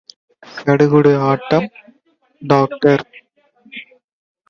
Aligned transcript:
சடுகுடு 0.43 1.11
ஆட்டம் 1.21 1.67
டாக்டர். 2.41 3.05